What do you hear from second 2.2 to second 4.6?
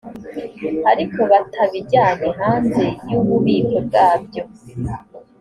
hanze y ububiko bwabyo